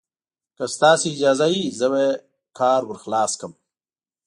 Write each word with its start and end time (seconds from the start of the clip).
که 0.57 0.63
ستاسې 0.75 1.07
اجازه 1.15 1.47
وي، 1.51 1.63
زه 1.79 1.87
به 1.91 1.99
یې 2.05 2.11
کار 2.59 2.81
ور 2.85 2.97
خلاص 3.03 3.31
کړم. 3.39 3.53